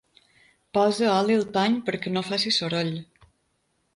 [0.77, 2.93] Posa oli al pany perquè no faci soroll.